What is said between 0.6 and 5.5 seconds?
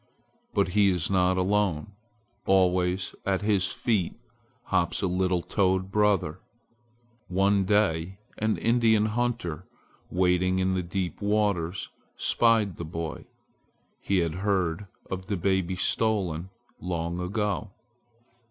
he is not alone. Always at his feet hops a little